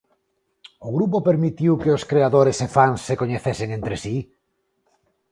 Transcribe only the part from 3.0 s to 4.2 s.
se coñecesen entre si?